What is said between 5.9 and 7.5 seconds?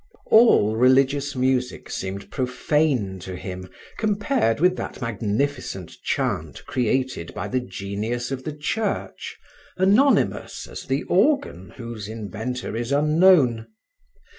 chant created by